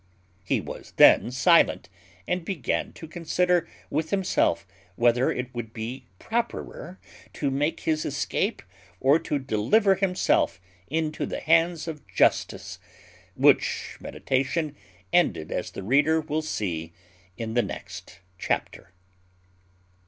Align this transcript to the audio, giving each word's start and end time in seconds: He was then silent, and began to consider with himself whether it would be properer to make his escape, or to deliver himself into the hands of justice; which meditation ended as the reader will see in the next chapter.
He 0.43 0.59
was 0.59 0.93
then 0.97 1.29
silent, 1.29 1.87
and 2.27 2.43
began 2.43 2.91
to 2.93 3.07
consider 3.07 3.67
with 3.91 4.09
himself 4.09 4.65
whether 4.95 5.29
it 5.31 5.53
would 5.53 5.73
be 5.73 6.07
properer 6.17 6.97
to 7.33 7.51
make 7.51 7.81
his 7.81 8.03
escape, 8.03 8.63
or 8.99 9.19
to 9.19 9.37
deliver 9.37 9.93
himself 9.93 10.59
into 10.87 11.27
the 11.27 11.39
hands 11.41 11.87
of 11.87 12.07
justice; 12.07 12.79
which 13.35 13.97
meditation 13.99 14.75
ended 15.13 15.51
as 15.51 15.69
the 15.69 15.83
reader 15.83 16.19
will 16.19 16.41
see 16.41 16.93
in 17.37 17.53
the 17.53 17.61
next 17.61 18.21
chapter. 18.39 18.93